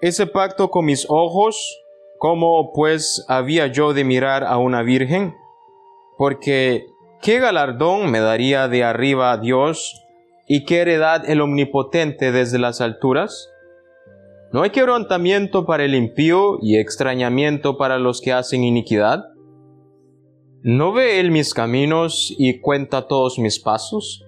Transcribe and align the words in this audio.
ese 0.00 0.26
pacto 0.26 0.70
con 0.70 0.84
mis 0.84 1.06
ojos, 1.08 1.82
¿cómo 2.18 2.72
pues 2.72 3.24
había 3.28 3.66
yo 3.66 3.92
de 3.94 4.04
mirar 4.04 4.44
a 4.44 4.56
una 4.58 4.82
virgen? 4.82 5.34
Porque 6.16 6.86
¿qué 7.20 7.40
galardón 7.40 8.10
me 8.10 8.20
daría 8.20 8.68
de 8.68 8.84
arriba 8.84 9.36
Dios 9.38 10.00
y 10.46 10.64
qué 10.64 10.78
heredad 10.78 11.28
el 11.28 11.40
omnipotente 11.40 12.30
desde 12.30 12.58
las 12.58 12.80
alturas? 12.80 13.50
¿No 14.52 14.62
hay 14.62 14.70
quebrantamiento 14.70 15.66
para 15.66 15.84
el 15.84 15.94
impío 15.94 16.58
y 16.62 16.78
extrañamiento 16.78 17.76
para 17.76 17.98
los 17.98 18.20
que 18.20 18.32
hacen 18.32 18.64
iniquidad? 18.64 19.24
¿No 20.62 20.92
ve 20.92 21.20
él 21.20 21.30
mis 21.30 21.54
caminos 21.54 22.34
y 22.38 22.60
cuenta 22.60 23.06
todos 23.06 23.38
mis 23.38 23.58
pasos? 23.58 24.24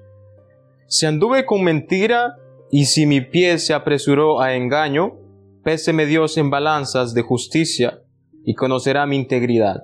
Si 0.89 1.07
anduve 1.07 1.47
con 1.47 1.63
mentira 1.63 2.37
y 2.71 2.85
si 2.87 3.07
mi 3.07 3.21
pie 3.21 3.59
se 3.59 3.73
apresuró 3.73 4.41
a 4.41 4.55
engaño, 4.55 5.20
péseme 5.63 6.07
Dios 6.07 6.37
en 6.37 6.51
balanzas 6.51 7.15
de 7.15 7.23
justicia 7.23 8.03
y 8.45 8.55
conocerá 8.55 9.07
mi 9.07 9.17
integridad. 9.17 9.83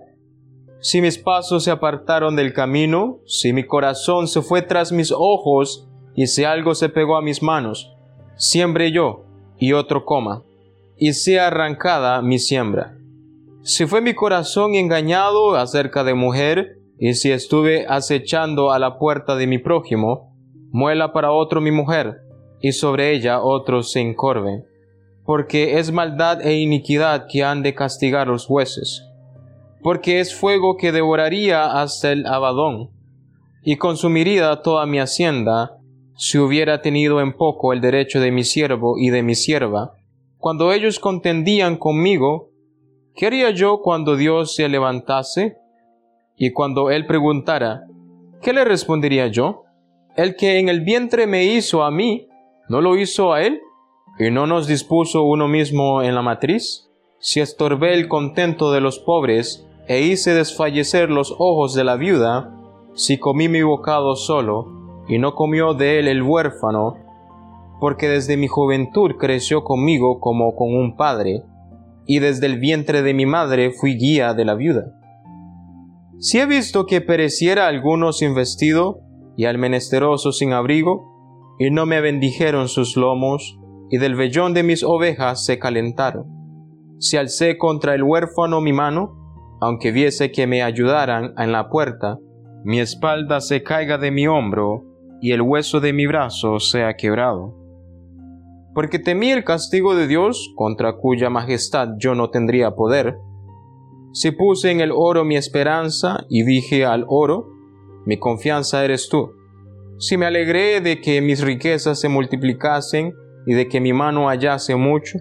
Si 0.80 1.00
mis 1.00 1.18
pasos 1.18 1.64
se 1.64 1.70
apartaron 1.70 2.36
del 2.36 2.52
camino, 2.52 3.20
si 3.26 3.52
mi 3.52 3.64
corazón 3.64 4.28
se 4.28 4.42
fue 4.42 4.62
tras 4.62 4.92
mis 4.92 5.12
ojos 5.12 5.88
y 6.14 6.26
si 6.26 6.44
algo 6.44 6.74
se 6.74 6.88
pegó 6.88 7.16
a 7.16 7.22
mis 7.22 7.42
manos, 7.42 7.92
siembre 8.36 8.92
yo 8.92 9.24
y 9.58 9.72
otro 9.72 10.04
coma, 10.04 10.42
y 10.96 11.12
sea 11.12 11.48
arrancada 11.48 12.20
mi 12.22 12.38
siembra. 12.38 12.96
Si 13.62 13.86
fue 13.86 14.00
mi 14.00 14.14
corazón 14.14 14.74
engañado 14.74 15.56
acerca 15.56 16.04
de 16.04 16.14
mujer, 16.14 16.78
y 16.98 17.14
si 17.14 17.32
estuve 17.32 17.86
acechando 17.88 18.70
a 18.70 18.78
la 18.78 18.98
puerta 18.98 19.36
de 19.36 19.46
mi 19.46 19.58
prójimo, 19.58 20.34
muela 20.70 21.12
para 21.12 21.32
otro 21.32 21.60
mi 21.60 21.70
mujer, 21.70 22.22
y 22.60 22.72
sobre 22.72 23.12
ella 23.12 23.40
otro 23.42 23.82
se 23.82 24.00
encorve, 24.00 24.64
porque 25.26 25.78
es 25.78 25.90
maldad 25.90 26.40
e 26.40 26.60
iniquidad 26.60 27.26
que 27.28 27.42
han 27.42 27.62
de 27.62 27.74
castigar 27.74 28.28
los 28.28 28.46
jueces, 28.46 29.04
porque 29.82 30.20
es 30.20 30.34
fuego 30.34 30.76
que 30.76 30.92
devoraría 30.92 31.82
hasta 31.82 32.12
el 32.12 32.26
abadón, 32.26 32.90
y 33.62 33.76
consumiría 33.76 34.62
toda 34.62 34.86
mi 34.86 35.00
hacienda, 35.00 35.76
si 36.16 36.38
hubiera 36.38 36.80
tenido 36.80 37.20
en 37.20 37.36
poco 37.36 37.72
el 37.72 37.80
derecho 37.80 38.20
de 38.20 38.30
mi 38.30 38.44
siervo 38.44 38.96
y 38.98 39.10
de 39.10 39.24
mi 39.24 39.34
sierva, 39.34 39.96
cuando 40.38 40.72
ellos 40.72 41.00
contendían 41.00 41.76
conmigo, 41.76 42.50
¿qué 43.16 43.26
haría 43.26 43.50
yo 43.50 43.80
cuando 43.82 44.16
Dios 44.16 44.54
se 44.54 44.68
levantase? 44.68 45.56
Y 46.36 46.52
cuando 46.52 46.90
Él 46.90 47.04
preguntara, 47.06 47.82
¿qué 48.42 48.52
le 48.52 48.64
respondería 48.64 49.26
yo? 49.26 49.64
El 50.14 50.36
que 50.36 50.58
en 50.58 50.68
el 50.68 50.82
vientre 50.82 51.26
me 51.26 51.44
hizo 51.44 51.82
a 51.82 51.90
mí, 51.90 52.28
¿no 52.68 52.80
lo 52.80 52.96
hizo 52.96 53.32
a 53.32 53.42
Él? 53.42 53.60
¿Y 54.18 54.30
no 54.30 54.46
nos 54.46 54.66
dispuso 54.66 55.24
uno 55.24 55.46
mismo 55.46 56.02
en 56.02 56.14
la 56.14 56.22
matriz? 56.22 56.88
Si 57.18 57.40
estorbé 57.40 57.94
el 57.94 58.08
contento 58.08 58.72
de 58.72 58.80
los 58.80 58.98
pobres, 58.98 59.66
e 59.88 60.02
hice 60.02 60.32
desfallecer 60.32 61.10
los 61.10 61.34
ojos 61.38 61.74
de 61.74 61.84
la 61.84 61.96
viuda, 61.96 62.52
si 62.94 63.18
comí 63.18 63.48
mi 63.48 63.62
bocado 63.62 64.16
solo, 64.16 65.04
y 65.06 65.18
no 65.18 65.34
comió 65.34 65.74
de 65.74 65.98
él 65.98 66.08
el 66.08 66.22
huérfano, 66.22 66.96
porque 67.78 68.08
desde 68.08 68.38
mi 68.38 68.48
juventud 68.48 69.12
creció 69.18 69.64
conmigo 69.64 70.18
como 70.18 70.56
con 70.56 70.74
un 70.74 70.96
padre, 70.96 71.42
y 72.06 72.18
desde 72.20 72.46
el 72.46 72.58
vientre 72.58 73.02
de 73.02 73.12
mi 73.12 73.26
madre 73.26 73.70
fui 73.70 73.96
guía 73.96 74.32
de 74.32 74.44
la 74.46 74.54
viuda. 74.54 74.92
Si 76.18 76.38
he 76.38 76.46
visto 76.46 76.86
que 76.86 77.02
pereciera 77.02 77.68
alguno 77.68 78.12
sin 78.12 78.34
vestido, 78.34 79.00
y 79.36 79.44
al 79.44 79.58
menesteroso 79.58 80.32
sin 80.32 80.54
abrigo, 80.54 81.12
y 81.58 81.70
no 81.70 81.84
me 81.84 82.00
bendijeron 82.00 82.68
sus 82.68 82.96
lomos, 82.96 83.55
y 83.90 83.98
del 83.98 84.14
vellón 84.14 84.54
de 84.54 84.62
mis 84.62 84.82
ovejas 84.82 85.44
se 85.44 85.58
calentaron. 85.58 86.26
Si 86.98 87.16
alcé 87.16 87.58
contra 87.58 87.94
el 87.94 88.02
huérfano 88.02 88.60
mi 88.60 88.72
mano, 88.72 89.58
aunque 89.60 89.92
viese 89.92 90.32
que 90.32 90.46
me 90.46 90.62
ayudaran 90.62 91.34
en 91.38 91.52
la 91.52 91.68
puerta, 91.68 92.18
mi 92.64 92.80
espalda 92.80 93.40
se 93.40 93.62
caiga 93.62 93.98
de 93.98 94.10
mi 94.10 94.26
hombro, 94.26 94.82
y 95.20 95.32
el 95.32 95.42
hueso 95.42 95.80
de 95.80 95.92
mi 95.92 96.06
brazo 96.06 96.58
sea 96.58 96.94
quebrado. 96.94 97.54
Porque 98.74 98.98
temí 98.98 99.30
el 99.30 99.44
castigo 99.44 99.94
de 99.94 100.06
Dios, 100.06 100.52
contra 100.56 100.96
cuya 100.96 101.30
majestad 101.30 101.90
yo 101.98 102.14
no 102.14 102.30
tendría 102.30 102.72
poder. 102.72 103.16
Si 104.12 104.30
puse 104.30 104.70
en 104.70 104.80
el 104.80 104.92
oro 104.92 105.24
mi 105.24 105.36
esperanza 105.36 106.24
y 106.28 106.42
dije 106.42 106.84
al 106.84 107.06
oro, 107.08 107.48
mi 108.04 108.18
confianza 108.18 108.84
eres 108.84 109.08
tú. 109.08 109.30
Si 109.98 110.16
me 110.16 110.26
alegré 110.26 110.80
de 110.80 111.00
que 111.00 111.22
mis 111.22 111.42
riquezas 111.42 112.00
se 112.00 112.08
multiplicasen 112.08 113.14
y 113.46 113.54
de 113.54 113.68
que 113.68 113.80
mi 113.80 113.92
mano 113.92 114.26
hallase 114.28 114.74
mucho, 114.76 115.18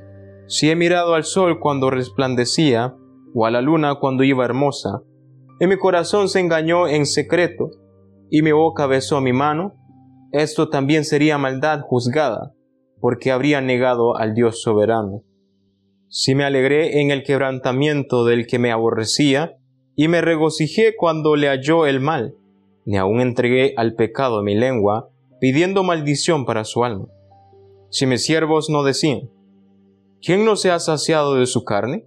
si 0.47 0.69
he 0.69 0.75
mirado 0.75 1.13
al 1.13 1.23
sol 1.23 1.59
cuando 1.59 1.89
resplandecía, 1.89 2.95
o 3.33 3.45
a 3.45 3.51
la 3.51 3.61
luna 3.61 3.95
cuando 3.95 4.23
iba 4.23 4.45
hermosa, 4.45 5.01
y 5.59 5.67
mi 5.67 5.77
corazón 5.77 6.27
se 6.27 6.39
engañó 6.39 6.87
en 6.87 7.05
secreto, 7.05 7.69
y 8.29 8.41
mi 8.41 8.51
boca 8.51 8.87
besó 8.87 9.21
mi 9.21 9.33
mano, 9.33 9.75
esto 10.31 10.69
también 10.69 11.05
sería 11.05 11.37
maldad 11.37 11.81
juzgada, 11.81 12.53
porque 12.99 13.31
habría 13.31 13.61
negado 13.61 14.17
al 14.17 14.33
Dios 14.33 14.61
soberano. 14.61 15.23
Si 16.09 16.35
me 16.35 16.43
alegré 16.43 17.01
en 17.01 17.11
el 17.11 17.23
quebrantamiento 17.23 18.25
del 18.25 18.47
que 18.47 18.59
me 18.59 18.71
aborrecía, 18.71 19.57
y 19.95 20.07
me 20.07 20.21
regocijé 20.21 20.95
cuando 20.97 21.35
le 21.35 21.47
halló 21.47 21.85
el 21.85 21.99
mal, 21.99 22.35
ni 22.85 22.97
aun 22.97 23.21
entregué 23.21 23.73
al 23.77 23.95
pecado 23.95 24.43
mi 24.43 24.55
lengua, 24.55 25.09
pidiendo 25.39 25.83
maldición 25.83 26.45
para 26.45 26.63
su 26.63 26.83
alma. 26.83 27.07
Si 27.95 28.05
mis 28.05 28.25
siervos 28.25 28.69
no 28.69 28.83
decían, 28.83 29.29
¿quién 30.21 30.43
no 30.43 30.57
se 30.57 30.69
ha 30.71 30.79
saciado 30.79 31.35
de 31.35 31.45
su 31.45 31.63
carne? 31.63 32.05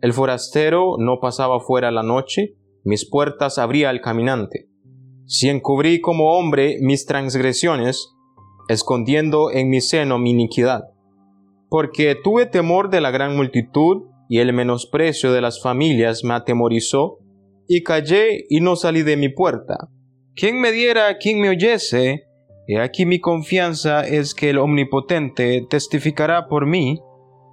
El 0.00 0.12
forastero 0.12 0.96
no 0.98 1.20
pasaba 1.20 1.60
fuera 1.60 1.90
la 1.90 2.02
noche, 2.02 2.56
mis 2.82 3.08
puertas 3.08 3.58
abría 3.58 3.90
al 3.90 4.00
caminante 4.00 4.72
si 5.32 5.48
encubrí 5.48 6.02
como 6.02 6.36
hombre 6.36 6.76
mis 6.80 7.06
transgresiones, 7.06 8.14
escondiendo 8.68 9.50
en 9.50 9.70
mi 9.70 9.80
seno 9.80 10.18
mi 10.18 10.30
iniquidad. 10.30 10.82
Porque 11.70 12.14
tuve 12.14 12.44
temor 12.44 12.90
de 12.90 13.00
la 13.00 13.10
gran 13.10 13.34
multitud, 13.34 14.08
y 14.28 14.40
el 14.40 14.52
menosprecio 14.52 15.32
de 15.32 15.40
las 15.40 15.62
familias 15.62 16.22
me 16.22 16.34
atemorizó, 16.34 17.18
y 17.66 17.82
callé 17.82 18.44
y 18.50 18.60
no 18.60 18.76
salí 18.76 19.02
de 19.02 19.16
mi 19.16 19.30
puerta. 19.30 19.88
¿Quién 20.34 20.60
me 20.60 20.70
diera, 20.70 21.16
quien 21.16 21.40
me 21.40 21.48
oyese? 21.48 22.24
Aquí 22.80 23.06
mi 23.06 23.20
confianza 23.20 24.06
es 24.06 24.34
que 24.34 24.50
el 24.50 24.58
Omnipotente 24.58 25.66
testificará 25.68 26.48
por 26.48 26.66
mí, 26.66 27.00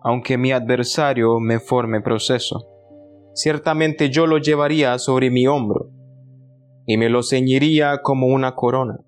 aunque 0.03 0.37
mi 0.37 0.51
adversario 0.51 1.39
me 1.39 1.59
forme 1.59 2.01
proceso. 2.01 2.67
Ciertamente 3.33 4.09
yo 4.09 4.27
lo 4.27 4.37
llevaría 4.37 4.97
sobre 4.99 5.29
mi 5.31 5.47
hombro 5.47 5.89
y 6.85 6.97
me 6.97 7.09
lo 7.09 7.23
ceñiría 7.23 7.99
como 8.03 8.27
una 8.27 8.55
corona. 8.55 8.99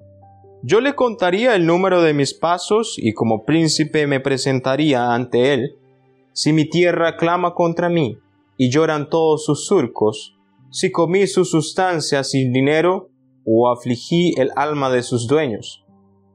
Yo 0.63 0.79
le 0.79 0.93
contaría 0.93 1.55
el 1.55 1.65
número 1.65 2.03
de 2.03 2.13
mis 2.13 2.35
pasos 2.35 2.95
y 2.97 3.13
como 3.13 3.45
príncipe 3.45 4.05
me 4.05 4.19
presentaría 4.19 5.13
ante 5.13 5.53
él. 5.53 5.75
Si 6.33 6.53
mi 6.53 6.69
tierra 6.69 7.17
clama 7.17 7.55
contra 7.55 7.89
mí 7.89 8.17
y 8.57 8.69
lloran 8.69 9.09
todos 9.09 9.43
sus 9.43 9.65
surcos, 9.65 10.37
si 10.69 10.91
comí 10.91 11.25
su 11.25 11.45
sustancia 11.45 12.23
sin 12.23 12.53
dinero 12.53 13.09
o 13.43 13.71
afligí 13.71 14.33
el 14.37 14.51
alma 14.55 14.91
de 14.91 15.01
sus 15.01 15.27
dueños, 15.27 15.80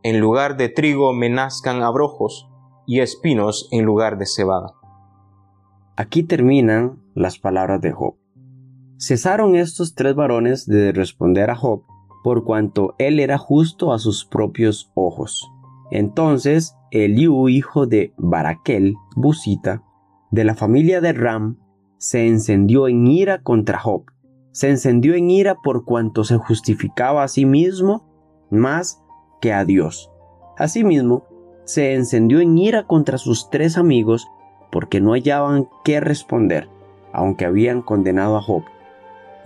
en 0.06 0.20
lugar 0.20 0.56
de 0.56 0.68
trigo 0.68 1.12
me 1.12 1.28
nazcan 1.28 1.82
abrojos 1.82 2.48
y 2.86 3.00
espinos 3.00 3.68
en 3.72 3.84
lugar 3.84 4.18
de 4.18 4.26
cebada. 4.26 4.72
Aquí 5.96 6.22
terminan 6.22 7.02
las 7.16 7.40
palabras 7.40 7.80
de 7.80 7.90
Job. 7.90 8.14
Cesaron 9.00 9.56
estos 9.56 9.96
tres 9.96 10.14
varones 10.14 10.64
de 10.64 10.92
responder 10.92 11.50
a 11.50 11.56
Job, 11.56 11.82
por 12.22 12.44
cuanto 12.44 12.94
él 12.98 13.18
era 13.18 13.36
justo 13.36 13.92
a 13.92 13.98
sus 13.98 14.24
propios 14.24 14.92
ojos. 14.94 15.50
Entonces 15.90 16.76
Eliú, 16.92 17.48
hijo 17.48 17.88
de 17.88 18.14
Baraquel, 18.16 18.94
Busita, 19.16 19.82
de 20.30 20.44
la 20.44 20.54
familia 20.54 21.00
de 21.00 21.14
Ram, 21.14 21.58
se 21.98 22.28
encendió 22.28 22.86
en 22.86 23.08
ira 23.08 23.42
contra 23.42 23.80
Job. 23.80 24.04
Se 24.52 24.70
encendió 24.70 25.14
en 25.14 25.30
ira 25.30 25.56
por 25.64 25.84
cuanto 25.84 26.22
se 26.22 26.36
justificaba 26.36 27.24
a 27.24 27.28
sí 27.28 27.44
mismo 27.44 28.06
más 28.52 29.02
que 29.40 29.52
a 29.52 29.64
Dios. 29.64 30.10
Asimismo, 30.58 31.24
se 31.64 31.94
encendió 31.94 32.40
en 32.40 32.56
ira 32.56 32.86
contra 32.86 33.18
sus 33.18 33.50
tres 33.50 33.76
amigos 33.76 34.26
porque 34.70 35.00
no 35.00 35.12
hallaban 35.12 35.68
qué 35.84 36.00
responder, 36.00 36.68
aunque 37.12 37.44
habían 37.44 37.82
condenado 37.82 38.36
a 38.36 38.42
Job 38.42 38.62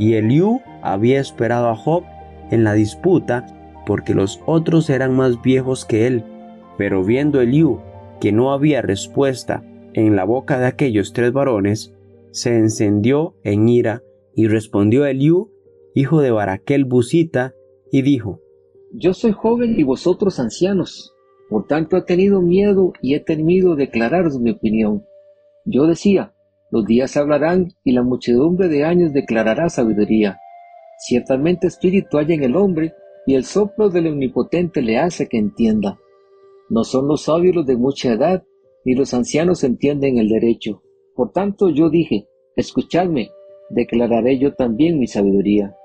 y 0.00 0.14
Eliú 0.14 0.62
había 0.80 1.20
esperado 1.20 1.68
a 1.68 1.76
Job 1.76 2.04
en 2.50 2.64
la 2.64 2.72
disputa 2.72 3.46
porque 3.84 4.14
los 4.14 4.40
otros 4.46 4.88
eran 4.88 5.14
más 5.14 5.42
viejos 5.42 5.84
que 5.84 6.06
él. 6.06 6.24
Pero 6.78 7.04
viendo 7.04 7.42
Eliú 7.42 7.80
que 8.18 8.32
no 8.32 8.52
había 8.52 8.80
respuesta 8.80 9.62
en 9.92 10.16
la 10.16 10.24
boca 10.24 10.58
de 10.58 10.66
aquellos 10.66 11.12
tres 11.12 11.32
varones, 11.32 11.92
se 12.30 12.56
encendió 12.56 13.36
en 13.44 13.68
ira 13.68 14.02
y 14.34 14.48
respondió 14.48 15.04
Eliú, 15.04 15.52
hijo 15.94 16.22
de 16.22 16.30
Baraquel 16.30 16.86
Busita, 16.86 17.54
y 17.92 18.00
dijo, 18.00 18.40
Yo 18.92 19.14
soy 19.14 19.30
joven 19.30 19.78
y 19.78 19.84
vosotros 19.84 20.40
ancianos, 20.40 21.14
por 21.48 21.68
tanto 21.68 21.96
he 21.96 22.02
tenido 22.02 22.42
miedo 22.42 22.92
y 23.00 23.14
he 23.14 23.20
temido 23.20 23.76
declararos 23.76 24.40
mi 24.40 24.50
opinión. 24.50 25.06
Yo 25.64 25.86
decía, 25.86 26.34
los 26.72 26.86
días 26.86 27.16
hablarán 27.16 27.68
y 27.84 27.92
la 27.92 28.02
muchedumbre 28.02 28.66
de 28.68 28.84
años 28.84 29.12
declarará 29.12 29.68
sabiduría. 29.68 30.38
Ciertamente 30.98 31.68
espíritu 31.68 32.18
hay 32.18 32.32
en 32.32 32.42
el 32.42 32.56
hombre 32.56 32.94
y 33.26 33.36
el 33.36 33.44
soplo 33.44 33.90
del 33.90 34.08
omnipotente 34.08 34.82
le 34.82 34.98
hace 34.98 35.28
que 35.28 35.38
entienda. 35.38 36.00
No 36.68 36.82
son 36.82 37.06
los 37.06 37.22
sabios 37.22 37.54
los 37.54 37.66
de 37.66 37.76
mucha 37.76 38.12
edad, 38.12 38.42
ni 38.84 38.94
los 38.94 39.14
ancianos 39.14 39.62
entienden 39.62 40.18
el 40.18 40.28
derecho. 40.28 40.82
Por 41.14 41.30
tanto 41.30 41.68
yo 41.68 41.90
dije, 41.90 42.26
escuchadme, 42.56 43.30
declararé 43.68 44.38
yo 44.38 44.54
también 44.54 44.98
mi 44.98 45.06
sabiduría. 45.06 45.76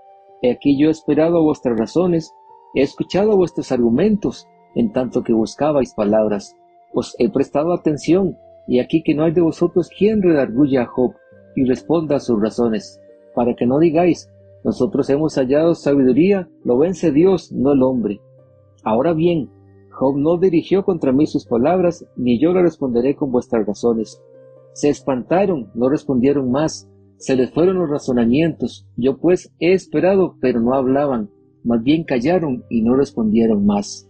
He 0.42 0.50
aquí 0.50 0.80
yo 0.80 0.88
he 0.88 0.92
esperado 0.92 1.44
vuestras 1.44 1.78
razones, 1.78 2.32
he 2.76 2.82
escuchado 2.82 3.36
vuestros 3.36 3.72
argumentos, 3.72 4.48
en 4.76 4.92
tanto 4.92 5.24
que 5.24 5.34
buscabais 5.34 5.94
palabras. 5.94 6.56
Os 6.94 7.16
he 7.18 7.30
prestado 7.30 7.74
atención, 7.74 8.38
y 8.68 8.80
aquí 8.80 9.02
que 9.02 9.16
no 9.16 9.24
hay 9.24 9.32
de 9.32 9.42
vosotros 9.42 9.90
quien 9.90 10.22
redarguya 10.22 10.84
a 10.84 10.86
Job 10.86 11.14
y 11.56 11.64
responda 11.64 12.18
a 12.18 12.20
sus 12.20 12.40
razones, 12.42 13.00
para 13.34 13.56
que 13.56 13.66
no 13.66 13.80
digáis, 13.80 14.30
nosotros 14.64 15.10
hemos 15.10 15.36
hallado 15.36 15.74
sabiduría, 15.76 16.50
lo 16.64 16.78
vence 16.78 17.12
Dios, 17.12 17.52
no 17.52 17.74
el 17.74 17.84
hombre. 17.84 18.20
Ahora 18.84 19.14
bien, 19.14 19.50
Job 19.92 20.18
no 20.18 20.38
dirigió 20.38 20.84
contra 20.84 21.14
mí 21.14 21.28
sus 21.28 21.46
palabras, 21.46 22.06
ni 22.18 22.40
yo 22.40 22.52
le 22.52 22.62
responderé 22.62 23.16
con 23.16 23.32
vuestras 23.32 23.66
razones. 23.66 24.22
Se 24.74 24.90
espantaron, 24.90 25.72
no 25.74 25.88
respondieron 25.88 26.52
más, 26.52 26.90
se 27.18 27.36
les 27.36 27.52
fueron 27.52 27.78
los 27.78 27.90
razonamientos. 27.90 28.86
Yo 28.98 29.18
pues 29.18 29.54
he 29.60 29.72
esperado, 29.72 30.36
pero 30.42 30.60
no 30.60 30.74
hablaban, 30.74 31.30
más 31.66 31.84
bien 31.84 32.04
callaron 32.04 32.64
y 32.70 32.82
no 32.82 32.96
respondieron 32.96 33.66
más. 33.66 34.08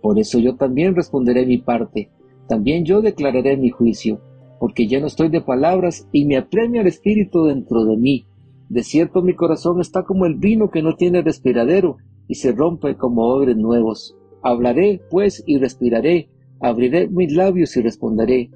Por 0.00 0.18
eso 0.18 0.38
yo 0.38 0.56
también 0.56 0.94
responderé 0.94 1.44
mi 1.44 1.58
parte, 1.58 2.10
también 2.48 2.84
yo 2.84 3.02
declararé 3.02 3.56
mi 3.56 3.70
juicio, 3.70 4.20
porque 4.60 4.86
ya 4.86 5.00
no 5.00 5.06
estoy 5.06 5.28
de 5.28 5.40
palabras 5.40 6.08
y 6.12 6.24
me 6.24 6.36
apremia 6.36 6.80
el 6.80 6.86
espíritu 6.86 7.44
dentro 7.44 7.84
de 7.84 7.96
mí. 7.96 8.26
De 8.68 8.82
cierto 8.82 9.22
mi 9.22 9.34
corazón 9.34 9.80
está 9.80 10.04
como 10.04 10.24
el 10.24 10.36
vino 10.36 10.70
que 10.70 10.82
no 10.82 10.96
tiene 10.96 11.20
respiradero 11.22 11.98
y 12.28 12.36
se 12.36 12.52
rompe 12.52 12.96
como 12.96 13.26
ogres 13.26 13.56
nuevos. 13.56 14.16
Hablaré, 14.42 15.00
pues, 15.10 15.42
y 15.46 15.58
respiraré, 15.58 16.28
abriré 16.60 17.08
mis 17.08 17.32
labios 17.32 17.76
y 17.76 17.82
responderé. 17.82 18.50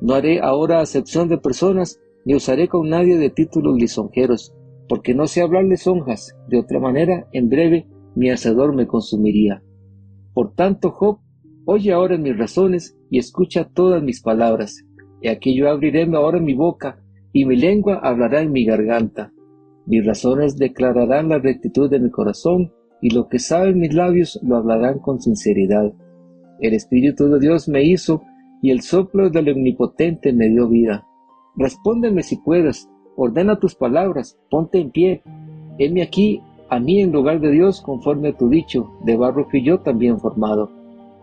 No 0.00 0.14
haré 0.14 0.40
ahora 0.40 0.80
acepción 0.80 1.28
de 1.28 1.38
personas, 1.38 2.00
ni 2.24 2.34
usaré 2.34 2.68
con 2.68 2.88
nadie 2.88 3.16
de 3.18 3.30
títulos 3.30 3.76
lisonjeros, 3.76 4.54
porque 4.88 5.14
no 5.14 5.26
sé 5.26 5.40
hablar 5.40 5.64
lisonjas, 5.64 6.36
de 6.48 6.58
otra 6.58 6.78
manera, 6.80 7.26
en 7.32 7.48
breve, 7.48 7.86
mi 8.14 8.30
hacedor 8.30 8.74
me 8.74 8.86
consumiría. 8.86 9.62
Por 10.32 10.54
tanto, 10.54 10.90
Job, 10.90 11.18
oye 11.64 11.92
ahora 11.92 12.18
mis 12.18 12.36
razones 12.36 12.96
y 13.10 13.18
escucha 13.18 13.68
todas 13.72 14.02
mis 14.02 14.20
palabras. 14.20 14.84
Y 15.20 15.28
aquí 15.28 15.56
yo 15.56 15.70
abriré 15.70 16.04
ahora 16.14 16.40
mi 16.40 16.54
boca, 16.54 17.00
y 17.32 17.44
mi 17.46 17.56
lengua 17.56 18.00
hablará 18.02 18.42
en 18.42 18.52
mi 18.52 18.64
garganta. 18.64 19.32
Mis 19.86 20.04
razones 20.04 20.56
declararán 20.56 21.28
la 21.28 21.38
rectitud 21.38 21.90
de 21.90 22.00
mi 22.00 22.10
corazón, 22.10 22.72
y 23.00 23.10
lo 23.10 23.28
que 23.28 23.38
saben 23.38 23.78
mis 23.78 23.94
labios 23.94 24.38
lo 24.42 24.56
hablarán 24.56 24.98
con 24.98 25.20
sinceridad. 25.20 25.92
El 26.60 26.74
Espíritu 26.74 27.28
de 27.28 27.40
Dios 27.40 27.68
me 27.68 27.84
hizo, 27.84 28.22
y 28.62 28.70
el 28.70 28.80
soplo 28.80 29.30
del 29.30 29.50
Omnipotente 29.50 30.32
me 30.32 30.48
dio 30.48 30.68
vida. 30.68 31.06
Respóndeme 31.56 32.22
si 32.22 32.36
puedes, 32.36 32.88
ordena 33.16 33.58
tus 33.58 33.74
palabras, 33.74 34.38
ponte 34.50 34.78
en 34.78 34.90
pie. 34.90 35.22
Heme 35.78 36.02
aquí, 36.02 36.40
a 36.68 36.80
mí 36.80 37.00
en 37.00 37.12
lugar 37.12 37.40
de 37.40 37.50
Dios, 37.50 37.80
conforme 37.80 38.28
a 38.28 38.36
tu 38.36 38.48
dicho, 38.48 38.90
de 39.04 39.16
barro 39.16 39.46
fui 39.50 39.62
yo 39.62 39.80
también 39.80 40.18
formado. 40.18 40.70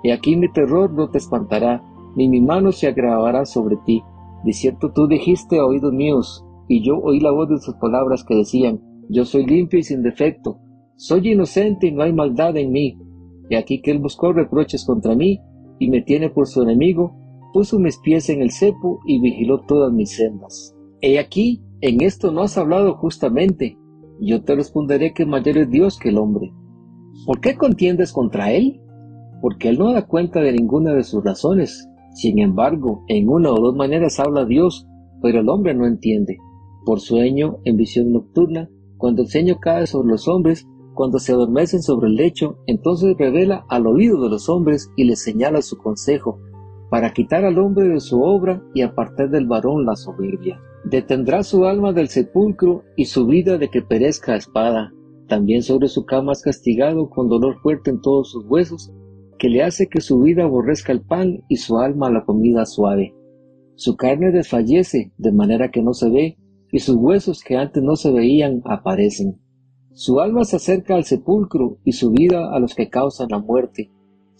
Y 0.04 0.12
aquí 0.12 0.36
mi 0.36 0.52
terror 0.52 0.92
no 0.92 1.10
te 1.10 1.18
espantará, 1.18 1.84
ni 2.16 2.28
mi 2.28 2.42
mano 2.42 2.72
se 2.72 2.88
agravará 2.88 3.46
sobre 3.46 3.78
ti. 3.86 4.04
De 4.44 4.54
cierto 4.54 4.92
tú 4.92 5.08
dijiste 5.08 5.60
a 5.60 5.66
oídos 5.66 5.94
míos, 5.94 6.46
y 6.68 6.84
yo 6.84 6.98
oí 6.98 7.20
la 7.20 7.32
voz 7.32 7.50
de 7.50 7.60
sus 7.60 7.76
palabras 7.76 8.24
que 8.24 8.36
decían, 8.36 8.82
yo 9.10 9.26
soy 9.26 9.46
limpio 9.46 9.80
y 9.80 9.84
sin 9.84 10.04
defecto, 10.04 10.58
soy 10.96 11.32
inocente 11.32 11.88
y 11.88 11.92
no 11.92 12.04
hay 12.04 12.14
maldad 12.14 12.56
en 12.58 12.72
mí. 12.72 12.98
Y 13.50 13.56
aquí 13.56 13.82
que 13.82 13.92
él 13.92 14.00
buscó 14.00 14.32
reproches 14.32 14.86
contra 14.86 15.16
mí 15.16 15.42
y 15.80 15.90
me 15.90 16.02
tiene 16.02 16.30
por 16.30 16.48
su 16.48 16.62
enemigo, 16.62 17.14
puso 17.54 17.80
mis 17.80 17.98
pies 17.98 18.30
en 18.30 18.42
el 18.42 18.52
cepo 18.52 19.00
y 19.06 19.20
vigiló 19.20 19.62
todas 19.68 19.92
mis 19.92 20.16
sendas. 20.16 20.76
He 21.02 21.20
aquí, 21.20 21.62
en 21.82 22.02
esto 22.02 22.32
no 22.32 22.42
has 22.42 22.58
hablado 22.58 22.96
justamente. 22.96 23.78
Yo 24.20 24.44
te 24.44 24.56
responderé 24.56 25.14
que 25.14 25.26
mayor 25.26 25.58
es 25.58 25.70
Dios 25.70 25.98
que 25.98 26.10
el 26.10 26.18
hombre. 26.18 26.54
¿Por 27.26 27.42
qué 27.42 27.56
contiendes 27.56 28.14
contra 28.14 28.52
él? 28.52 28.82
Porque 29.42 29.70
él 29.70 29.80
no 29.80 29.92
da 29.92 30.06
cuenta 30.06 30.42
de 30.42 30.54
ninguna 30.54 30.94
de 30.94 31.04
sus 31.04 31.24
razones. 31.24 31.88
Sin 32.14 32.40
embargo, 32.40 33.04
en 33.08 33.30
una 33.30 33.52
o 33.52 33.60
dos 33.60 33.76
maneras 33.76 34.20
habla 34.20 34.46
Dios, 34.46 34.88
pero 35.22 35.40
el 35.40 35.50
hombre 35.50 35.74
no 35.74 35.88
entiende. 35.88 36.38
Por 36.86 37.00
sueño, 37.00 37.58
en 37.64 37.78
visión 37.78 38.12
nocturna, 38.12 38.70
cuando 38.98 39.24
el 39.24 39.28
sueño 39.28 39.58
cae 39.60 39.88
sobre 39.88 40.10
los 40.10 40.28
hombres, 40.28 40.68
cuando 40.94 41.20
se 41.20 41.32
adormecen 41.32 41.82
sobre 41.82 42.08
el 42.10 42.16
lecho, 42.16 42.58
entonces 42.68 43.16
revela 43.18 43.66
al 43.70 43.88
oído 43.88 44.22
de 44.22 44.30
los 44.30 44.50
hombres 44.50 44.92
y 44.96 45.06
les 45.06 45.24
señala 45.24 45.62
su 45.62 45.78
consejo, 45.78 46.40
para 46.92 47.14
quitar 47.14 47.46
al 47.46 47.58
hombre 47.58 47.88
de 47.88 48.02
su 48.02 48.22
obra 48.22 48.62
y 48.74 48.82
apartar 48.82 49.30
del 49.30 49.48
varón 49.48 49.86
la 49.86 49.96
soberbia. 49.96 50.60
Detendrá 50.84 51.42
su 51.42 51.64
alma 51.64 51.94
del 51.94 52.10
sepulcro 52.10 52.84
y 52.98 53.06
su 53.06 53.26
vida 53.26 53.58
de 53.58 53.70
que 53.70 53.82
perezca 53.82 54.34
a 54.34 54.36
espada. 54.36 54.92
También 55.30 55.64
sobre 55.64 55.88
su 55.88 56.06
cama 56.06 56.34
es 56.34 56.42
castigado 56.42 57.10
con 57.10 57.30
dolor 57.30 57.58
fuerte 57.62 57.92
en 57.92 58.02
todos 58.02 58.32
sus 58.32 58.46
huesos, 58.46 58.92
que 59.40 59.48
le 59.48 59.64
hace 59.64 59.88
que 59.88 60.02
su 60.02 60.20
vida 60.20 60.44
aborrezca 60.44 60.92
el 60.92 61.00
pan 61.02 61.42
y 61.48 61.56
su 61.56 61.78
alma 61.78 62.12
la 62.12 62.26
comida 62.26 62.66
suave. 62.66 63.16
Su 63.76 63.96
carne 63.96 64.32
desfallece 64.32 65.14
de 65.18 65.32
manera 65.32 65.72
que 65.72 65.82
no 65.82 65.94
se 65.94 66.10
ve, 66.10 66.38
y 66.74 66.80
sus 66.80 66.98
huesos 66.98 67.42
que 67.42 67.56
antes 67.56 67.82
no 67.82 67.96
se 67.96 68.12
veían 68.12 68.62
aparecen. 68.66 69.40
Su 69.94 70.20
alma 70.20 70.44
se 70.44 70.58
acerca 70.58 70.96
al 70.96 71.06
sepulcro 71.06 71.78
y 71.86 71.94
su 71.94 72.12
vida 72.12 72.54
a 72.54 72.60
los 72.60 72.76
que 72.76 72.90
causan 72.90 73.30
la 73.30 73.40
muerte. 73.40 73.92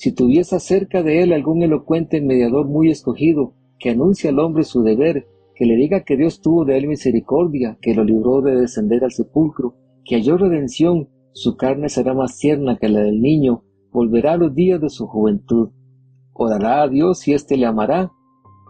Si 0.02 0.12
tuviese 0.12 0.60
cerca 0.60 1.04
de 1.04 1.22
él 1.22 1.32
algún 1.32 1.62
elocuente 1.62 2.22
mediador 2.22 2.68
muy 2.68 2.90
escogido, 2.90 3.54
que 3.78 3.92
anuncie 3.92 4.32
al 4.32 4.40
hombre 4.40 4.64
su 4.64 4.82
deber, 4.82 5.28
que 5.54 5.68
le 5.68 5.76
diga 5.76 6.04
que 6.04 6.18
Dios 6.18 6.42
tuvo 6.42 6.66
de 6.66 6.76
él 6.76 6.88
misericordia, 6.88 7.78
que 7.84 7.94
lo 7.94 8.04
libró 8.04 8.42
de 8.42 8.56
descender 8.56 9.04
al 9.04 9.12
sepulcro, 9.12 9.76
que 10.04 10.16
halló 10.16 10.38
redención, 10.38 11.10
su 11.34 11.56
carne 11.56 11.88
será 11.88 12.16
más 12.16 12.36
tierna 12.40 12.80
que 12.82 12.90
la 12.90 13.02
del 13.02 13.22
niño, 13.22 13.64
volverá 13.92 14.34
a 14.34 14.38
los 14.38 14.56
días 14.56 14.82
de 14.82 14.90
su 14.90 15.06
juventud. 15.06 15.70
Orará 16.34 16.82
a 16.82 16.88
Dios 16.88 17.28
y 17.28 17.34
éste 17.34 17.56
le 17.56 17.68
amará, 17.68 18.12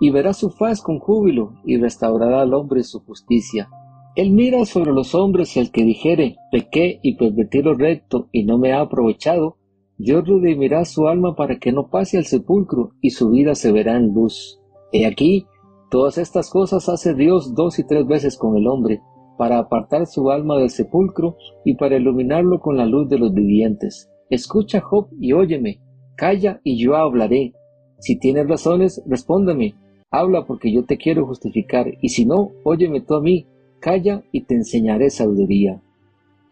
y 0.02 0.10
verá 0.10 0.34
su 0.34 0.50
faz 0.50 0.82
con 0.82 1.00
júbilo, 1.00 1.54
y 1.64 1.78
restaurará 1.78 2.42
al 2.42 2.54
hombre 2.54 2.84
su 2.84 3.00
justicia. 3.06 3.70
Él 4.18 4.32
mira 4.32 4.66
sobre 4.66 4.92
los 4.92 5.16
hombres 5.16 5.56
el 5.56 5.72
que 5.72 5.86
dijere, 5.86 6.36
pequé 6.52 7.00
y 7.02 7.16
pervertí 7.16 7.62
lo 7.62 7.74
recto 7.74 8.28
y 8.34 8.44
no 8.44 8.58
me 8.58 8.74
ha 8.74 8.82
aprovechado, 8.82 9.61
Dios 10.02 10.28
redimirá 10.28 10.84
su 10.86 11.08
alma 11.08 11.36
para 11.36 11.60
que 11.60 11.72
no 11.72 11.88
pase 11.90 12.18
al 12.18 12.26
sepulcro 12.26 12.92
y 13.02 13.12
su 13.12 13.30
vida 13.30 13.56
se 13.56 13.72
verá 13.72 13.98
en 13.98 14.14
luz. 14.14 14.60
He 14.92 15.06
aquí, 15.06 15.46
todas 15.90 16.18
estas 16.18 16.50
cosas 16.50 16.90
hace 16.90 17.14
Dios 17.14 17.54
dos 17.54 17.80
y 17.80 17.86
tres 17.86 18.06
veces 18.08 18.38
con 18.38 18.58
el 18.58 18.68
hombre, 18.68 19.02
para 19.38 19.60
apartar 19.60 20.08
su 20.08 20.30
alma 20.32 20.58
del 20.58 20.70
sepulcro 20.70 21.38
y 21.66 21.76
para 21.76 21.98
iluminarlo 21.98 22.60
con 22.60 22.78
la 22.78 22.86
luz 22.86 23.10
de 23.10 23.20
los 23.20 23.34
vivientes. 23.34 24.10
Escucha, 24.30 24.82
Job, 24.82 25.08
y 25.20 25.34
óyeme, 25.34 25.80
calla 26.16 26.60
y 26.64 26.84
yo 26.84 26.96
hablaré. 26.96 27.54
Si 28.00 28.18
tienes 28.18 28.48
razones, 28.48 29.02
respóndeme, 29.06 29.76
habla 30.10 30.46
porque 30.46 30.72
yo 30.74 30.86
te 30.86 30.98
quiero 30.98 31.26
justificar, 31.26 31.88
y 32.02 32.10
si 32.10 32.26
no, 32.26 32.52
óyeme 32.64 33.02
tú 33.02 33.16
a 33.16 33.22
mí, 33.22 33.48
Calla 33.82 34.24
y 34.32 34.44
te 34.44 34.54
enseñaré 34.54 35.10
sabiduría. 35.10 35.82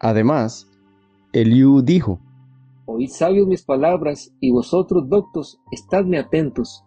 Además, 0.00 0.68
Eliú 1.32 1.80
dijo, 1.80 2.18
Oíd 2.92 3.10
sabios 3.10 3.46
mis 3.46 3.64
palabras, 3.64 4.34
y 4.40 4.50
vosotros 4.50 5.08
doctos, 5.08 5.60
estadme 5.70 6.18
atentos, 6.18 6.84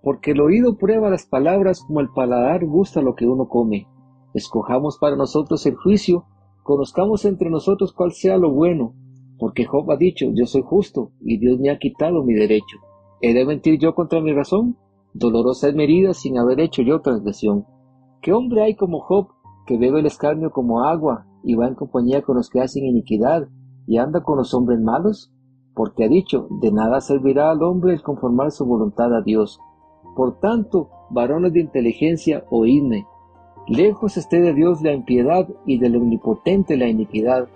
porque 0.00 0.30
el 0.30 0.40
oído 0.40 0.78
prueba 0.78 1.10
las 1.10 1.26
palabras 1.26 1.82
como 1.84 1.98
el 1.98 2.08
paladar 2.10 2.64
gusta 2.64 3.02
lo 3.02 3.16
que 3.16 3.26
uno 3.26 3.48
come. 3.48 3.88
Escojamos 4.32 4.98
para 4.98 5.16
nosotros 5.16 5.66
el 5.66 5.74
juicio, 5.74 6.24
conozcamos 6.62 7.24
entre 7.24 7.50
nosotros 7.50 7.92
cuál 7.92 8.12
sea 8.12 8.38
lo 8.38 8.52
bueno, 8.52 8.94
porque 9.40 9.64
Job 9.64 9.90
ha 9.90 9.96
dicho, 9.96 10.26
yo 10.32 10.46
soy 10.46 10.62
justo, 10.62 11.10
y 11.20 11.38
Dios 11.38 11.58
me 11.58 11.70
ha 11.70 11.80
quitado 11.80 12.22
mi 12.22 12.34
derecho. 12.34 12.76
¿He 13.20 13.34
de 13.34 13.44
mentir 13.44 13.80
yo 13.80 13.96
contra 13.96 14.20
mi 14.20 14.32
razón? 14.32 14.76
Dolorosa 15.14 15.68
es 15.68 15.74
mi 15.74 15.82
herida 15.82 16.14
sin 16.14 16.38
haber 16.38 16.60
hecho 16.60 16.82
yo 16.82 17.00
transgresión. 17.00 17.66
¿Qué 18.22 18.32
hombre 18.32 18.62
hay 18.62 18.76
como 18.76 19.00
Job 19.00 19.30
que 19.66 19.78
bebe 19.78 19.98
el 19.98 20.06
escarnio 20.06 20.52
como 20.52 20.84
agua 20.84 21.26
y 21.42 21.56
va 21.56 21.66
en 21.66 21.74
compañía 21.74 22.22
con 22.22 22.36
los 22.36 22.48
que 22.48 22.60
hacen 22.60 22.84
iniquidad 22.84 23.48
y 23.88 23.98
anda 23.98 24.22
con 24.22 24.38
los 24.38 24.54
hombres 24.54 24.78
malos? 24.80 25.32
Porque 25.74 26.04
ha 26.04 26.08
dicho, 26.08 26.46
de 26.50 26.72
nada 26.72 27.00
servirá 27.00 27.50
al 27.50 27.62
hombre 27.62 27.94
el 27.94 28.02
conformar 28.02 28.50
su 28.50 28.64
voluntad 28.64 29.14
a 29.14 29.22
Dios. 29.22 29.60
Por 30.16 30.40
tanto, 30.40 30.88
varones 31.10 31.52
de 31.52 31.60
inteligencia, 31.60 32.44
oídme. 32.50 33.06
Lejos 33.66 34.16
esté 34.16 34.40
de 34.40 34.52
Dios 34.52 34.82
la 34.82 34.92
impiedad 34.92 35.48
y 35.66 35.78
del 35.78 35.96
omnipotente 35.96 36.76
la 36.76 36.88
iniquidad, 36.88 37.48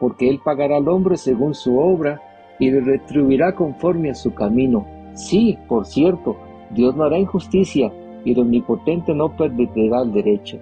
porque 0.00 0.30
él 0.30 0.40
pagará 0.42 0.76
al 0.76 0.88
hombre 0.88 1.16
según 1.16 1.54
su 1.54 1.78
obra 1.78 2.22
y 2.58 2.70
le 2.70 2.80
retribuirá 2.80 3.54
conforme 3.54 4.10
a 4.10 4.14
su 4.14 4.34
camino. 4.34 4.86
Sí, 5.14 5.58
por 5.68 5.86
cierto, 5.86 6.36
Dios 6.70 6.94
no 6.96 7.04
hará 7.04 7.18
injusticia 7.18 7.92
y 8.24 8.32
el 8.32 8.40
Omnipotente 8.40 9.14
no 9.14 9.36
permitirá 9.36 10.02
el 10.02 10.12
derecho. 10.12 10.58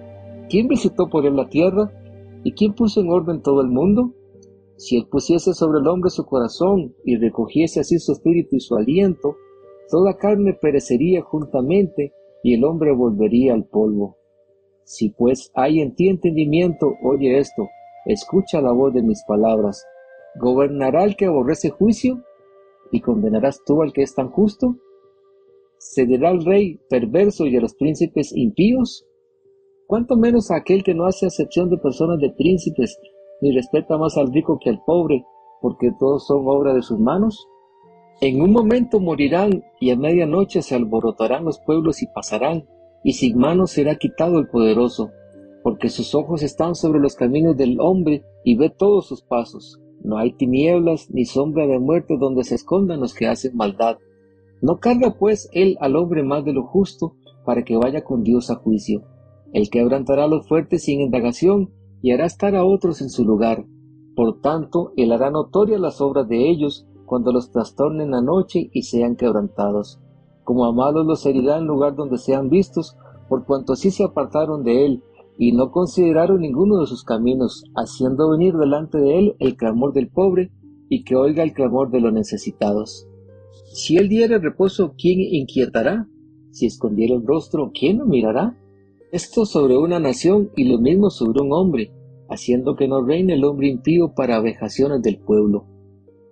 ¿Quién 0.49 0.67
visitó 0.67 1.09
por 1.09 1.25
él 1.25 1.35
la 1.35 1.49
tierra? 1.49 1.91
¿Y 2.43 2.53
quién 2.53 2.73
puso 2.73 3.01
en 3.01 3.09
orden 3.09 3.41
todo 3.41 3.61
el 3.61 3.67
mundo? 3.67 4.13
Si 4.77 4.95
él 4.95 5.07
pusiese 5.09 5.53
sobre 5.53 5.79
el 5.79 5.87
hombre 5.87 6.11
su 6.11 6.25
corazón 6.25 6.95
y 7.03 7.17
recogiese 7.17 7.79
así 7.79 7.97
su 7.97 8.11
espíritu 8.11 8.55
y 8.55 8.59
su 8.59 8.75
aliento, 8.75 9.35
toda 9.89 10.17
carne 10.17 10.53
perecería 10.53 11.23
juntamente 11.23 12.13
y 12.43 12.53
el 12.53 12.63
hombre 12.63 12.93
volvería 12.93 13.53
al 13.53 13.65
polvo. 13.65 14.17
Si 14.83 15.09
pues 15.09 15.51
hay 15.55 15.81
en 15.81 15.95
ti 15.95 16.09
entendimiento, 16.09 16.93
oye 17.03 17.39
esto, 17.39 17.67
escucha 18.05 18.61
la 18.61 18.71
voz 18.71 18.93
de 18.93 19.01
mis 19.01 19.23
palabras. 19.27 19.83
¿Gobernará 20.39 21.03
el 21.03 21.15
que 21.15 21.25
aborrece 21.25 21.71
juicio? 21.71 22.23
¿Y 22.91 23.01
condenarás 23.01 23.59
tú 23.65 23.81
al 23.81 23.91
que 23.91 24.03
es 24.03 24.13
tan 24.13 24.29
justo? 24.29 24.77
¿Cederá 25.79 26.29
al 26.29 26.45
rey 26.45 26.79
perverso 26.87 27.47
y 27.47 27.57
a 27.57 27.61
los 27.61 27.75
príncipes 27.75 28.31
impíos? 28.35 29.05
¿Cuánto 29.87 30.15
menos 30.15 30.51
a 30.51 30.57
aquel 30.57 30.83
que 30.83 30.93
no 30.93 31.05
hace 31.05 31.25
acepción 31.25 31.69
de 31.69 31.77
personas 31.77 32.19
de 32.19 32.29
príncipes, 32.29 32.97
ni 33.41 33.51
respeta 33.51 33.97
más 33.97 34.17
al 34.17 34.33
rico 34.33 34.59
que 34.61 34.69
al 34.69 34.81
pobre, 34.83 35.25
porque 35.61 35.91
todos 35.97 36.27
son 36.27 36.43
obra 36.45 36.73
de 36.73 36.81
sus 36.81 36.99
manos? 36.99 37.47
En 38.19 38.41
un 38.41 38.51
momento 38.51 38.99
morirán 38.99 39.63
y 39.79 39.91
a 39.91 39.95
medianoche 39.95 40.61
se 40.61 40.75
alborotarán 40.75 41.45
los 41.45 41.59
pueblos 41.59 42.01
y 42.01 42.07
pasarán, 42.07 42.65
y 43.03 43.13
sin 43.13 43.37
manos 43.37 43.71
será 43.71 43.95
quitado 43.95 44.39
el 44.39 44.47
poderoso, 44.47 45.11
porque 45.63 45.89
sus 45.89 46.15
ojos 46.15 46.41
están 46.41 46.75
sobre 46.75 46.99
los 46.99 47.15
caminos 47.15 47.55
del 47.55 47.79
hombre 47.79 48.23
y 48.43 48.55
ve 48.55 48.69
todos 48.69 49.07
sus 49.07 49.21
pasos. 49.21 49.79
No 50.03 50.17
hay 50.17 50.31
tinieblas 50.31 51.09
ni 51.11 51.25
sombra 51.25 51.67
de 51.67 51.79
muerte 51.79 52.17
donde 52.19 52.43
se 52.43 52.55
escondan 52.55 53.01
los 53.01 53.13
que 53.13 53.27
hacen 53.27 53.55
maldad. 53.55 53.97
No 54.61 54.79
carga 54.79 55.15
pues 55.19 55.49
él 55.53 55.77
al 55.79 55.95
hombre 55.95 56.23
más 56.23 56.43
de 56.45 56.53
lo 56.53 56.65
justo 56.65 57.15
para 57.45 57.63
que 57.63 57.77
vaya 57.77 58.03
con 58.03 58.23
Dios 58.23 58.49
a 58.49 58.55
juicio. 58.55 59.03
El 59.53 59.69
quebrantará 59.69 60.23
a 60.23 60.27
los 60.27 60.47
fuertes 60.47 60.83
sin 60.83 61.01
indagación 61.01 61.71
y 62.01 62.11
hará 62.11 62.25
estar 62.25 62.55
a 62.55 62.65
otros 62.65 63.01
en 63.01 63.09
su 63.09 63.25
lugar. 63.25 63.65
Por 64.15 64.41
tanto, 64.41 64.93
él 64.97 65.11
hará 65.11 65.29
notorias 65.29 65.79
las 65.79 66.01
obras 66.01 66.27
de 66.27 66.49
ellos 66.49 66.87
cuando 67.05 67.31
los 67.31 67.51
trastornen 67.51 68.11
la 68.11 68.21
noche 68.21 68.69
y 68.73 68.83
sean 68.83 69.15
quebrantados 69.15 69.99
como 70.47 70.63
a 70.63 70.71
malos 70.71 71.05
los 71.05 71.25
herirá 71.25 71.57
en 71.57 71.65
lugar 71.65 71.97
donde 71.97 72.17
sean 72.17 72.49
vistos, 72.49 72.95
por 73.27 73.45
cuanto 73.45 73.73
así 73.73 73.91
se 73.91 74.05
apartaron 74.05 74.63
de 74.63 74.85
él, 74.85 75.03
y 75.37 75.51
no 75.51 75.71
consideraron 75.71 76.39
ninguno 76.39 76.79
de 76.79 76.87
sus 76.87 77.03
caminos, 77.03 77.65
haciendo 77.75 78.29
venir 78.29 78.55
delante 78.55 78.97
de 78.97 79.19
él 79.19 79.35
el 79.39 79.57
clamor 79.57 79.91
del 79.91 80.07
pobre, 80.07 80.53
y 80.87 81.03
que 81.03 81.17
oiga 81.17 81.43
el 81.43 81.51
clamor 81.51 81.91
de 81.91 81.99
los 81.99 82.13
necesitados. 82.13 83.09
Si 83.73 83.97
él 83.97 84.07
diere 84.07 84.39
reposo, 84.39 84.93
¿quién 84.97 85.19
inquietará? 85.19 86.07
Si 86.51 86.65
escondiera 86.65 87.13
el 87.13 87.27
rostro, 87.27 87.73
¿quién 87.77 87.97
lo 87.97 88.05
mirará? 88.05 88.57
Esto 89.11 89.45
sobre 89.45 89.77
una 89.77 89.99
nación 89.99 90.51
y 90.55 90.65
lo 90.65 90.79
mismo 90.79 91.09
sobre 91.09 91.41
un 91.41 91.53
hombre, 91.53 91.93
haciendo 92.29 92.75
que 92.75 92.87
no 92.87 93.03
reine 93.05 93.35
el 93.35 93.45
hombre 93.45 93.69
impío 93.69 94.13
para 94.13 94.41
vejaciones 94.41 95.01
del 95.01 95.19
pueblo. 95.19 95.65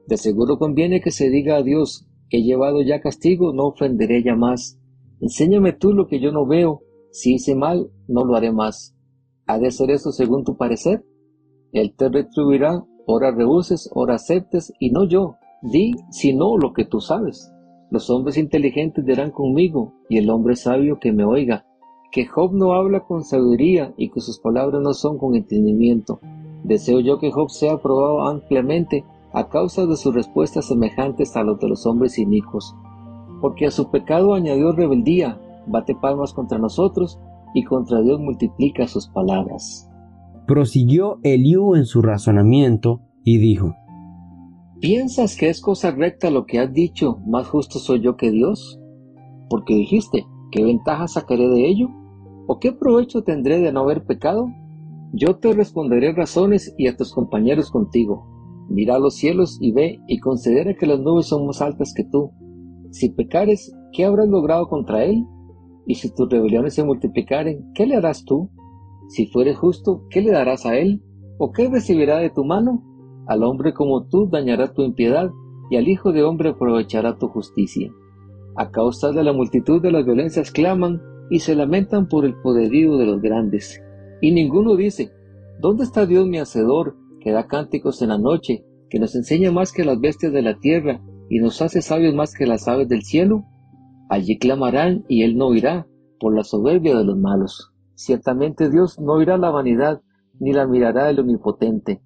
De 0.08 0.18
seguro 0.18 0.58
conviene 0.58 1.02
que 1.02 1.12
se 1.12 1.30
diga 1.30 1.56
a 1.56 1.64
Dios, 1.64 2.08
He 2.32 2.42
llevado 2.42 2.82
ya 2.82 3.02
castigo, 3.02 3.54
no 3.54 3.68
ofenderé 3.68 4.24
ya 4.24 4.36
más. 4.36 4.80
Enséñame 5.22 5.74
tú 5.74 5.94
lo 5.94 6.08
que 6.08 6.20
yo 6.20 6.32
no 6.32 6.46
veo. 6.46 6.82
Si 7.12 7.36
hice 7.36 7.56
mal, 7.56 7.90
no 8.08 8.26
lo 8.26 8.36
haré 8.36 8.52
más. 8.52 8.96
¿Ha 9.46 9.60
de 9.60 9.72
ser 9.72 9.92
eso 9.92 10.12
según 10.12 10.44
tu 10.44 10.58
parecer? 10.58 11.06
Él 11.72 11.96
te 11.96 12.10
retribuirá, 12.10 12.84
ora 13.06 13.32
rehuses, 13.32 13.90
ora 13.94 14.16
aceptes, 14.16 14.74
y 14.80 14.90
no 14.90 15.08
yo. 15.08 15.36
Di, 15.62 15.94
si 16.10 16.34
no, 16.34 16.58
lo 16.58 16.74
que 16.74 16.86
tú 16.86 17.00
sabes. 17.00 17.52
Los 17.92 18.10
hombres 18.10 18.38
inteligentes 18.38 19.06
dirán 19.06 19.32
conmigo, 19.32 19.94
y 20.10 20.18
el 20.18 20.30
hombre 20.30 20.56
sabio 20.56 21.00
que 21.00 21.14
me 21.14 21.24
oiga, 21.24 21.66
que 22.12 22.26
Job 22.26 22.54
no 22.54 22.74
habla 22.74 23.02
con 23.02 23.24
sabiduría 23.24 23.94
y 23.98 24.10
que 24.10 24.22
sus 24.22 24.40
palabras 24.40 24.82
no 24.82 24.94
son 24.94 25.18
con 25.18 25.36
entendimiento. 25.36 26.20
Deseo 26.64 27.00
yo 27.00 27.20
que 27.20 27.32
Job 27.32 27.50
sea 27.50 27.78
probado 27.78 28.28
ampliamente 28.28 29.04
a 29.34 29.50
causa 29.50 29.86
de 29.86 29.98
sus 29.98 30.14
respuestas 30.16 30.68
semejantes 30.68 31.36
a 31.36 31.44
los 31.44 31.60
de 31.60 31.68
los 31.68 31.86
hombres 31.86 32.18
inicuos. 32.18 32.76
Porque 33.42 33.68
a 33.68 33.72
su 33.72 33.92
pecado 33.92 34.34
añadió 34.34 34.72
rebeldía, 34.72 35.40
bate 35.68 35.94
palmas 35.94 36.34
contra 36.34 36.58
nosotros 36.58 37.20
y 37.54 37.64
contra 37.64 38.02
Dios 38.02 38.20
multiplica 38.20 38.88
sus 38.88 39.08
palabras. 39.08 39.90
Prosiguió 40.48 41.20
Eliú 41.24 41.76
en 41.76 41.86
su 41.86 42.02
razonamiento 42.02 43.02
y 43.24 43.40
dijo, 43.40 43.76
¿Piensas 44.80 45.36
que 45.36 45.50
es 45.50 45.62
cosa 45.62 45.92
recta 45.92 46.30
lo 46.30 46.46
que 46.46 46.60
has 46.60 46.72
dicho, 46.72 47.20
más 47.26 47.48
justo 47.48 47.80
soy 47.80 48.02
yo 48.02 48.18
que 48.18 48.30
Dios? 48.30 48.80
Porque 49.50 49.74
dijiste, 49.74 50.26
¿qué 50.52 50.64
ventaja 50.64 51.08
sacaré 51.08 51.48
de 51.48 51.68
ello? 51.68 51.90
¿O 52.48 52.60
qué 52.60 52.72
provecho 52.72 53.24
tendré 53.24 53.60
de 53.60 53.72
no 53.72 53.82
haber 53.82 54.06
pecado? 54.06 54.48
Yo 55.14 55.38
te 55.38 55.54
responderé 55.54 56.14
razones 56.14 56.74
y 56.78 56.88
a 56.88 56.96
tus 56.96 57.14
compañeros 57.14 57.72
contigo. 57.72 58.28
Mira 58.70 59.00
los 59.00 59.16
cielos 59.16 59.58
y 59.62 59.72
ve 59.72 60.00
y 60.08 60.20
considera 60.20 60.74
que 60.74 60.86
las 60.88 61.00
nubes 61.00 61.28
son 61.28 61.46
más 61.46 61.62
altas 61.62 61.94
que 61.96 62.04
tú. 62.04 62.32
Si 62.92 63.10
pecares, 63.10 63.74
¿qué 63.94 64.06
habrás 64.06 64.28
logrado 64.28 64.68
contra 64.68 65.04
él? 65.04 65.26
Y 65.86 65.96
si 65.96 66.14
tus 66.14 66.30
rebeliones 66.30 66.74
se 66.74 66.84
multiplicaren, 66.84 67.72
¿qué 67.74 67.86
le 67.86 67.96
harás 67.96 68.26
tú? 68.26 68.50
Si 69.08 69.28
fueres 69.28 69.58
justo, 69.58 70.04
¿qué 70.10 70.22
le 70.22 70.32
darás 70.32 70.66
a 70.66 70.78
él? 70.78 71.04
¿O 71.38 71.52
qué 71.52 71.70
recibirá 71.70 72.18
de 72.18 72.32
tu 72.32 72.44
mano? 72.44 72.84
Al 73.28 73.44
hombre 73.44 73.74
como 73.74 74.08
tú 74.08 74.28
dañará 74.32 74.74
tu 74.74 74.82
impiedad, 74.82 75.30
y 75.70 75.78
al 75.78 75.88
Hijo 75.88 76.12
de 76.12 76.24
hombre 76.24 76.50
aprovechará 76.50 77.18
tu 77.18 77.28
justicia. 77.28 77.92
A 78.56 78.72
causa 78.72 79.12
de 79.12 79.24
la 79.24 79.34
multitud 79.34 79.82
de 79.82 79.92
las 79.92 80.06
violencias 80.06 80.52
claman 80.52 81.02
y 81.30 81.40
se 81.40 81.56
lamentan 81.56 82.08
por 82.08 82.26
el 82.26 82.36
poderío 82.36 82.98
de 82.98 83.06
los 83.06 83.22
grandes. 83.22 83.82
Y 84.22 84.32
ninguno 84.32 84.76
dice, 84.76 85.12
¿dónde 85.60 85.84
está 85.84 86.06
Dios 86.06 86.28
mi 86.28 86.40
hacedor? 86.40 86.96
que 87.26 87.32
da 87.32 87.48
cánticos 87.48 88.04
en 88.04 88.10
la 88.10 88.20
noche, 88.20 88.64
que 88.88 89.00
nos 89.00 89.16
enseña 89.16 89.52
más 89.52 89.72
que 89.72 89.84
las 89.84 90.00
bestias 90.00 90.32
de 90.32 90.44
la 90.44 90.60
tierra 90.60 91.02
y 91.28 91.40
nos 91.40 91.60
hace 91.64 91.82
sabios 91.82 92.14
más 92.14 92.36
que 92.36 92.46
las 92.46 92.68
aves 92.68 92.88
del 92.88 93.02
cielo? 93.02 93.46
Allí 94.10 94.38
clamarán 94.38 95.06
y 95.10 95.24
él 95.24 95.36
no 95.36 95.48
oirá 95.48 95.88
por 96.20 96.36
la 96.36 96.44
soberbia 96.44 96.96
de 96.96 97.04
los 97.04 97.18
malos. 97.18 97.74
Ciertamente 97.96 98.70
Dios 98.70 99.00
no 99.00 99.14
oirá 99.14 99.40
la 99.40 99.50
vanidad 99.50 100.04
ni 100.40 100.54
la 100.54 100.68
mirará 100.68 101.10
el 101.10 101.20
omnipotente. 101.20 102.04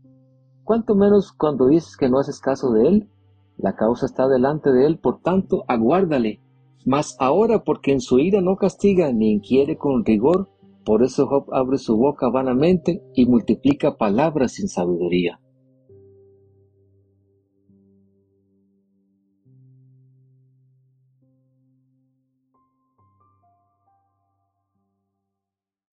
Cuanto 0.64 0.96
menos 0.96 1.34
cuando 1.34 1.68
dices 1.68 1.98
que 1.98 2.08
no 2.08 2.20
haces 2.20 2.40
caso 2.40 2.72
de 2.72 2.88
él, 2.88 3.10
la 3.60 3.76
causa 3.76 4.06
está 4.06 4.28
delante 4.28 4.72
de 4.72 4.86
él, 4.86 5.00
por 5.00 5.22
tanto, 5.22 5.66
aguárdale. 5.68 6.42
Mas 6.86 7.18
ahora, 7.20 7.64
porque 7.64 7.92
en 7.92 8.00
su 8.00 8.20
ira 8.20 8.42
no 8.42 8.56
castiga 8.56 9.12
ni 9.12 9.32
inquiere 9.32 9.78
con 9.78 10.06
rigor, 10.06 10.50
por 10.86 11.04
eso 11.04 11.28
Job 11.28 11.54
abre 11.54 11.78
su 11.78 11.98
boca 11.98 12.30
vanamente 12.30 13.04
y 13.14 13.26
multiplica 13.26 13.98
palabras 13.98 14.54
sin 14.54 14.70
sabiduría. 14.70 15.40